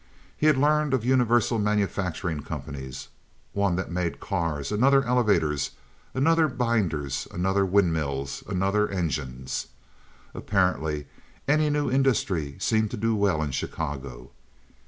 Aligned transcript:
He 0.35 0.47
had 0.47 0.57
learned 0.57 0.95
of 0.95 1.05
universal 1.05 1.59
manufacturing 1.59 2.39
companies—one 2.41 3.75
that 3.75 3.91
made 3.91 4.19
cars, 4.19 4.71
another 4.71 5.03
elevators, 5.05 5.75
another 6.15 6.47
binders, 6.47 7.27
another 7.29 7.67
windmills, 7.67 8.43
another 8.47 8.89
engines. 8.89 9.67
Apparently, 10.33 11.05
any 11.47 11.69
new 11.69 11.91
industry 11.91 12.55
seemed 12.59 12.89
to 12.89 12.97
do 12.97 13.15
well 13.15 13.43
in 13.43 13.51
Chicago. 13.51 14.31